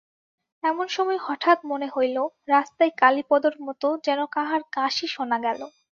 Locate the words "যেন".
4.05-4.19